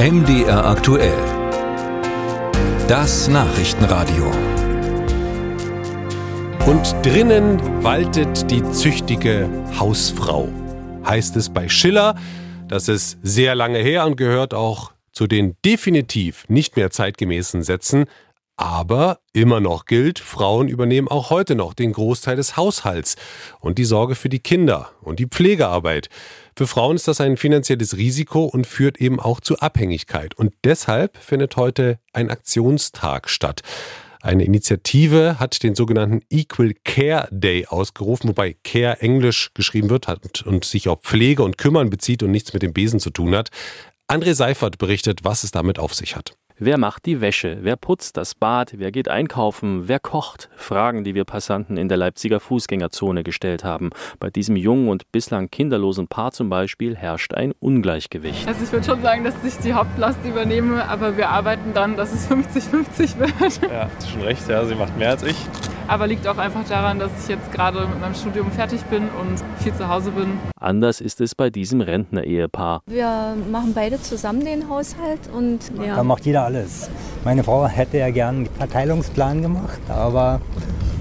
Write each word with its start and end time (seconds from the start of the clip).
MDR 0.00 0.64
aktuell. 0.64 1.18
Das 2.86 3.26
Nachrichtenradio. 3.26 4.30
Und 6.66 6.94
drinnen 7.02 7.60
waltet 7.82 8.48
die 8.48 8.62
züchtige 8.70 9.50
Hausfrau. 9.76 10.48
Heißt 11.04 11.34
es 11.34 11.50
bei 11.50 11.68
Schiller, 11.68 12.14
das 12.68 12.86
ist 12.86 13.18
sehr 13.24 13.56
lange 13.56 13.80
her 13.80 14.06
und 14.06 14.16
gehört 14.16 14.54
auch 14.54 14.92
zu 15.10 15.26
den 15.26 15.56
definitiv 15.64 16.44
nicht 16.46 16.76
mehr 16.76 16.92
zeitgemäßen 16.92 17.64
Sätzen, 17.64 18.04
aber 18.58 19.20
immer 19.32 19.60
noch 19.60 19.86
gilt, 19.86 20.18
Frauen 20.18 20.68
übernehmen 20.68 21.08
auch 21.08 21.30
heute 21.30 21.54
noch 21.54 21.74
den 21.74 21.92
Großteil 21.92 22.36
des 22.36 22.56
Haushalts 22.56 23.16
und 23.60 23.78
die 23.78 23.84
Sorge 23.84 24.16
für 24.16 24.28
die 24.28 24.40
Kinder 24.40 24.90
und 25.00 25.20
die 25.20 25.26
Pflegearbeit. 25.26 26.08
Für 26.56 26.66
Frauen 26.66 26.96
ist 26.96 27.06
das 27.06 27.20
ein 27.20 27.36
finanzielles 27.36 27.96
Risiko 27.96 28.44
und 28.44 28.66
führt 28.66 29.00
eben 29.00 29.20
auch 29.20 29.38
zu 29.38 29.60
Abhängigkeit. 29.60 30.34
Und 30.34 30.52
deshalb 30.64 31.16
findet 31.18 31.56
heute 31.56 32.00
ein 32.12 32.30
Aktionstag 32.30 33.30
statt. 33.30 33.62
Eine 34.20 34.44
Initiative 34.44 35.38
hat 35.38 35.62
den 35.62 35.76
sogenannten 35.76 36.22
Equal 36.28 36.74
Care 36.84 37.28
Day 37.30 37.66
ausgerufen, 37.66 38.28
wobei 38.28 38.56
Care 38.64 39.00
englisch 39.00 39.52
geschrieben 39.54 39.88
wird 39.88 40.08
und 40.44 40.64
sich 40.64 40.88
auf 40.88 41.02
Pflege 41.02 41.44
und 41.44 41.58
Kümmern 41.58 41.90
bezieht 41.90 42.24
und 42.24 42.32
nichts 42.32 42.52
mit 42.52 42.62
dem 42.62 42.72
Besen 42.72 42.98
zu 42.98 43.10
tun 43.10 43.36
hat. 43.36 43.50
André 44.08 44.34
Seifert 44.34 44.78
berichtet, 44.78 45.20
was 45.22 45.44
es 45.44 45.52
damit 45.52 45.78
auf 45.78 45.94
sich 45.94 46.16
hat. 46.16 46.34
Wer 46.60 46.76
macht 46.76 47.06
die 47.06 47.20
Wäsche? 47.20 47.58
Wer 47.60 47.76
putzt 47.76 48.16
das 48.16 48.34
Bad? 48.34 48.72
Wer 48.78 48.90
geht 48.90 49.08
einkaufen? 49.08 49.86
Wer 49.86 50.00
kocht? 50.00 50.48
Fragen, 50.56 51.04
die 51.04 51.14
wir 51.14 51.24
Passanten 51.24 51.76
in 51.76 51.88
der 51.88 51.98
Leipziger 51.98 52.40
Fußgängerzone 52.40 53.22
gestellt 53.22 53.62
haben. 53.62 53.90
Bei 54.18 54.28
diesem 54.28 54.56
jungen 54.56 54.88
und 54.88 55.12
bislang 55.12 55.50
kinderlosen 55.52 56.08
Paar 56.08 56.32
zum 56.32 56.50
Beispiel 56.50 56.96
herrscht 56.96 57.32
ein 57.32 57.52
Ungleichgewicht. 57.60 58.48
Also 58.48 58.64
ich 58.64 58.72
würde 58.72 58.86
schon 58.86 59.02
sagen, 59.02 59.22
dass 59.22 59.34
ich 59.44 59.56
die 59.58 59.72
Hauptlast 59.72 60.18
übernehme, 60.24 60.88
aber 60.88 61.16
wir 61.16 61.28
arbeiten 61.28 61.74
dann, 61.74 61.96
dass 61.96 62.12
es 62.12 62.28
50-50 62.28 63.20
wird. 63.20 63.62
Ja, 63.70 63.88
hast 63.94 64.10
schon 64.10 64.22
recht, 64.22 64.48
ja, 64.48 64.64
sie 64.64 64.74
macht 64.74 64.98
mehr 64.98 65.10
als 65.10 65.22
ich. 65.22 65.36
Aber 65.88 66.06
liegt 66.06 66.28
auch 66.28 66.36
einfach 66.36 66.64
daran, 66.68 66.98
dass 66.98 67.10
ich 67.22 67.28
jetzt 67.28 67.50
gerade 67.50 67.80
mit 67.86 67.98
meinem 67.98 68.14
Studium 68.14 68.52
fertig 68.52 68.82
bin 68.84 69.04
und 69.04 69.42
viel 69.62 69.72
zu 69.74 69.88
Hause 69.88 70.10
bin. 70.10 70.38
Anders 70.60 71.00
ist 71.00 71.22
es 71.22 71.34
bei 71.34 71.48
diesem 71.48 71.80
Rentner-Ehepaar. 71.80 72.82
Wir 72.86 73.34
machen 73.50 73.72
beide 73.74 74.00
zusammen 74.00 74.44
den 74.44 74.68
Haushalt 74.68 75.20
und 75.34 75.60
ja. 75.82 75.96
Da 75.96 76.04
macht 76.04 76.26
jeder 76.26 76.44
alles. 76.44 76.90
Meine 77.24 77.42
Frau 77.42 77.66
hätte 77.66 77.96
ja 77.96 78.10
gern 78.10 78.36
einen 78.36 78.46
Verteilungsplan 78.46 79.40
gemacht, 79.40 79.80
aber 79.88 80.42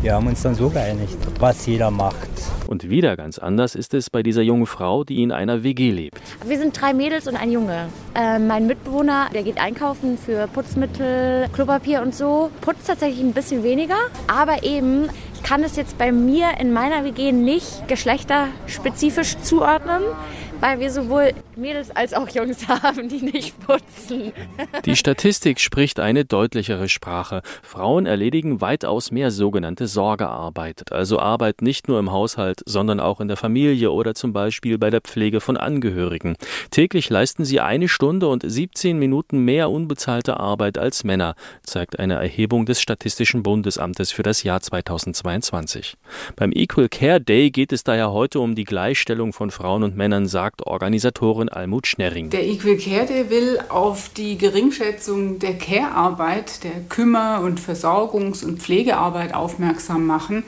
wir 0.01 0.13
haben 0.13 0.27
uns 0.27 0.43
dann 0.43 0.55
so 0.55 0.69
geeinigt, 0.69 1.17
was 1.39 1.65
jeder 1.65 1.91
macht. 1.91 2.29
Und 2.67 2.89
wieder 2.89 3.15
ganz 3.15 3.39
anders 3.39 3.75
ist 3.75 3.93
es 3.93 4.09
bei 4.09 4.23
dieser 4.23 4.41
jungen 4.41 4.65
Frau, 4.65 5.03
die 5.03 5.23
in 5.23 5.31
einer 5.31 5.63
WG 5.63 5.91
lebt. 5.91 6.21
Wir 6.45 6.57
sind 6.59 6.79
drei 6.79 6.93
Mädels 6.93 7.27
und 7.27 7.35
ein 7.35 7.51
Junge. 7.51 7.89
Äh, 8.13 8.39
mein 8.39 8.67
Mitbewohner, 8.67 9.29
der 9.33 9.43
geht 9.43 9.59
einkaufen 9.59 10.17
für 10.17 10.47
Putzmittel, 10.47 11.47
Klopapier 11.53 12.01
und 12.01 12.13
so. 12.13 12.51
Putzt 12.61 12.87
tatsächlich 12.87 13.21
ein 13.21 13.33
bisschen 13.33 13.63
weniger, 13.63 13.97
aber 14.27 14.63
eben 14.63 15.09
kann 15.43 15.63
es 15.63 15.75
jetzt 15.75 15.97
bei 15.97 16.11
mir 16.11 16.59
in 16.59 16.73
meiner 16.73 17.05
WG 17.05 17.31
nicht 17.31 17.87
geschlechterspezifisch 17.87 19.37
zuordnen, 19.39 20.01
weil 20.59 20.79
wir 20.79 20.91
sowohl 20.91 21.33
Mädels 21.55 21.95
als 21.95 22.13
auch 22.13 22.29
Jungs 22.29 22.67
haben, 22.67 23.09
die 23.09 23.21
nicht 23.21 23.59
putzen. 23.59 24.31
Die 24.85 24.95
Statistik 24.95 25.59
spricht 25.59 25.99
eine 25.99 26.25
deutlichere 26.25 26.89
Sprache. 26.89 27.41
Frauen 27.61 28.05
erledigen 28.05 28.61
weitaus 28.61 29.11
mehr 29.11 29.31
sogenannte 29.31 29.87
Sorgearbeit, 29.87 30.91
also 30.91 31.19
Arbeit 31.19 31.61
nicht 31.61 31.87
nur 31.87 31.99
im 31.99 32.11
Haushalt, 32.11 32.61
sondern 32.65 32.99
auch 32.99 33.19
in 33.19 33.27
der 33.27 33.37
Familie 33.37 33.91
oder 33.91 34.15
zum 34.15 34.33
Beispiel 34.33 34.77
bei 34.77 34.89
der 34.89 35.01
Pflege 35.01 35.41
von 35.41 35.57
Angehörigen. 35.57 36.35
Täglich 36.71 37.09
leisten 37.09 37.45
sie 37.45 37.59
eine 37.59 37.87
Stunde 37.87 38.27
und 38.27 38.43
17 38.45 38.97
Minuten 38.97 39.39
mehr 39.39 39.69
unbezahlte 39.69 40.39
Arbeit 40.39 40.77
als 40.77 41.03
Männer, 41.03 41.35
zeigt 41.63 41.99
eine 41.99 42.15
Erhebung 42.15 42.65
des 42.65 42.81
Statistischen 42.81 43.43
Bundesamtes 43.43 44.11
für 44.11 44.23
das 44.23 44.43
Jahr 44.43 44.61
2022. 44.61 45.97
Beim 46.35 46.51
Equal 46.51 46.89
Care 46.89 47.21
Day 47.21 47.51
geht 47.51 47.71
es 47.71 47.83
daher 47.83 48.11
heute 48.11 48.39
um 48.39 48.55
die 48.55 48.63
Gleichstellung 48.63 49.33
von 49.33 49.51
Frauen 49.51 49.83
und 49.83 49.95
Männern, 49.95 50.27
sagt 50.27 50.46
Organisatorin 50.65 51.49
Almut 51.49 51.87
Schnerring. 51.87 52.29
Der 52.29 52.45
Equal 52.45 52.77
Care 52.77 53.05
Day 53.05 53.29
will 53.29 53.59
auf 53.69 54.09
die 54.09 54.37
Geringschätzung 54.37 55.39
der 55.39 55.57
Care-Arbeit, 55.57 56.63
der 56.63 56.81
Kümmer- 56.89 57.41
und 57.41 57.59
Versorgungs- 57.59 58.43
und 58.43 58.61
Pflegearbeit 58.61 59.33
aufmerksam 59.33 60.05
machen 60.05 60.43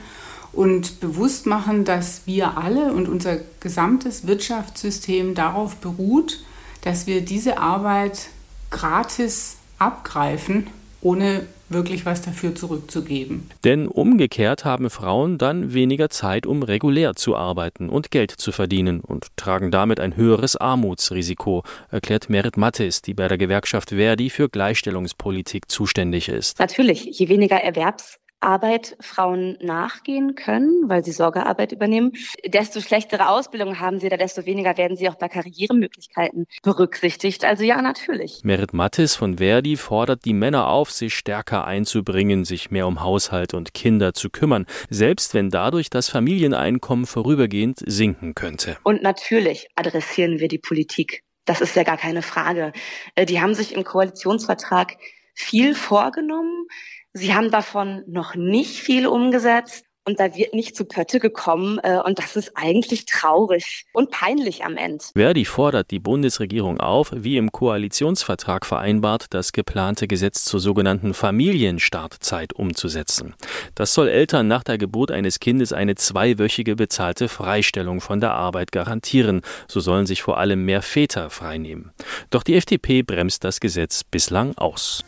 und 0.51 0.99
bewusst 0.99 1.45
machen, 1.45 1.85
dass 1.85 2.21
wir 2.25 2.57
alle 2.57 2.91
und 2.93 3.07
unser 3.07 3.37
gesamtes 3.59 4.25
Wirtschaftssystem 4.27 5.35
darauf 5.35 5.75
beruht, 5.77 6.39
dass 6.81 7.07
wir 7.07 7.21
diese 7.21 7.57
Arbeit 7.59 8.29
gratis 8.71 9.57
abgreifen, 9.77 10.67
ohne 11.01 11.43
wirklich 11.69 12.05
was 12.05 12.21
dafür 12.21 12.55
zurückzugeben. 12.55 13.49
Denn 13.63 13.87
umgekehrt 13.87 14.65
haben 14.65 14.89
Frauen 14.89 15.37
dann 15.37 15.73
weniger 15.73 16.09
Zeit, 16.09 16.45
um 16.45 16.63
regulär 16.63 17.15
zu 17.15 17.35
arbeiten 17.35 17.89
und 17.89 18.11
Geld 18.11 18.31
zu 18.31 18.51
verdienen 18.51 19.01
und 19.01 19.27
tragen 19.35 19.71
damit 19.71 19.99
ein 19.99 20.15
höheres 20.15 20.55
Armutsrisiko, 20.55 21.63
erklärt 21.91 22.29
Merit 22.29 22.57
Mattes, 22.57 23.01
die 23.01 23.13
bei 23.13 23.27
der 23.27 23.37
Gewerkschaft 23.37 23.89
Verdi 23.91 24.29
für 24.29 24.49
Gleichstellungspolitik 24.49 25.69
zuständig 25.69 26.27
ist. 26.29 26.59
Natürlich, 26.59 27.05
je 27.05 27.29
weniger 27.29 27.57
Erwerbs 27.57 28.19
Arbeit 28.41 28.95
Frauen 28.99 29.57
nachgehen 29.61 30.35
können, 30.35 30.87
weil 30.87 31.03
sie 31.03 31.11
Sorgearbeit 31.11 31.71
übernehmen, 31.71 32.13
desto 32.45 32.81
schlechtere 32.81 33.29
Ausbildung 33.29 33.79
haben 33.79 33.99
sie, 33.99 34.09
da 34.09 34.17
desto 34.17 34.45
weniger 34.45 34.77
werden 34.77 34.97
sie 34.97 35.09
auch 35.09 35.15
bei 35.15 35.27
Karrieremöglichkeiten 35.27 36.47
berücksichtigt. 36.63 37.45
Also 37.45 37.63
ja, 37.63 37.81
natürlich. 37.81 38.41
Merit 38.43 38.73
Mattis 38.73 39.15
von 39.15 39.37
Verdi 39.37 39.77
fordert 39.77 40.25
die 40.25 40.33
Männer 40.33 40.67
auf, 40.67 40.91
sich 40.91 41.15
stärker 41.15 41.65
einzubringen, 41.65 42.45
sich 42.45 42.71
mehr 42.71 42.87
um 42.87 43.03
Haushalt 43.03 43.53
und 43.53 43.73
Kinder 43.73 44.13
zu 44.13 44.29
kümmern, 44.29 44.65
selbst 44.89 45.33
wenn 45.33 45.49
dadurch 45.49 45.89
das 45.89 46.09
Familieneinkommen 46.09 47.05
vorübergehend 47.05 47.79
sinken 47.85 48.35
könnte. 48.35 48.77
Und 48.83 49.01
natürlich 49.03 49.67
adressieren 49.75 50.39
wir 50.39 50.47
die 50.47 50.59
Politik. 50.59 51.23
Das 51.45 51.61
ist 51.61 51.75
ja 51.75 51.83
gar 51.83 51.97
keine 51.97 52.21
Frage. 52.21 52.73
Äh, 53.15 53.25
die 53.25 53.41
haben 53.41 53.55
sich 53.55 53.73
im 53.73 53.83
Koalitionsvertrag 53.83 54.97
viel 55.33 55.73
vorgenommen. 55.73 56.67
Sie 57.13 57.33
haben 57.33 57.51
davon 57.51 58.03
noch 58.07 58.35
nicht 58.35 58.79
viel 58.79 59.07
umgesetzt. 59.07 59.85
Und 60.09 60.19
da 60.19 60.33
wird 60.35 60.55
nicht 60.55 60.75
zu 60.75 60.85
Pötte 60.85 61.19
gekommen. 61.19 61.79
Äh, 61.83 61.99
und 62.03 62.17
das 62.17 62.35
ist 62.35 62.53
eigentlich 62.55 63.05
traurig 63.05 63.85
und 63.93 64.09
peinlich 64.09 64.65
am 64.65 64.75
Ende. 64.75 65.03
Verdi 65.13 65.45
fordert 65.45 65.91
die 65.91 65.99
Bundesregierung 65.99 66.79
auf, 66.79 67.11
wie 67.15 67.37
im 67.37 67.51
Koalitionsvertrag 67.51 68.65
vereinbart, 68.65 69.27
das 69.29 69.51
geplante 69.51 70.07
Gesetz 70.07 70.45
zur 70.45 70.61
sogenannten 70.61 71.13
Familienstartzeit 71.13 72.53
umzusetzen. 72.53 73.35
Das 73.75 73.93
soll 73.93 74.07
Eltern 74.07 74.47
nach 74.47 74.63
der 74.63 74.79
Geburt 74.79 75.11
eines 75.11 75.39
Kindes 75.39 75.73
eine 75.73 75.93
zweiwöchige 75.93 76.75
bezahlte 76.75 77.27
Freistellung 77.27 78.01
von 78.01 78.19
der 78.19 78.31
Arbeit 78.31 78.71
garantieren. 78.71 79.41
So 79.67 79.79
sollen 79.79 80.07
sich 80.07 80.23
vor 80.23 80.39
allem 80.39 80.65
mehr 80.65 80.81
Väter 80.81 81.29
freinehmen. 81.29 81.91
Doch 82.31 82.41
die 82.41 82.55
FDP 82.55 83.03
bremst 83.03 83.43
das 83.43 83.59
Gesetz 83.59 84.03
bislang 84.03 84.57
aus. 84.57 85.03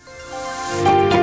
Musik 0.83 1.20